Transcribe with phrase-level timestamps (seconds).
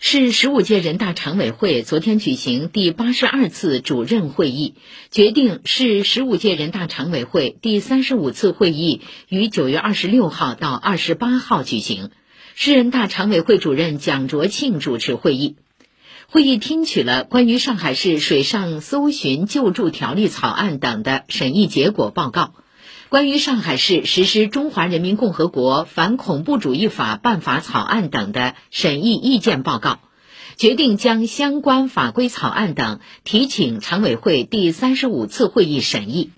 [0.00, 4.74] 市十五届人大常委会昨天举行第八十二次主任会议，
[5.10, 12.10] 决定市十五届人大常委会第三十五次会议于九月二十六号到二十八号举行。
[12.54, 15.56] 市人大常委会主任蒋卓庆主持会议。
[16.28, 22.54] 会议听取了关于上海市水上搜寻救助条例草案等的审议结果报告。
[23.10, 30.00] 关于上海市实施《中华人民共和国反恐怖主义法》办法草案等的审议意见报告，
[30.58, 36.32] 决定将相关法规草案等提请常委会第三十五次会议审议。